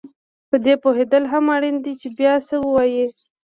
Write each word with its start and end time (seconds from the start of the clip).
په 0.49 0.57
دې 0.65 0.73
پوهېدل 0.83 1.23
هم 1.31 1.45
اړین 1.55 1.75
دي 1.85 1.93
چې 2.01 2.07
باید 2.17 2.41
څه 2.47 2.55
ووایې 2.65 3.05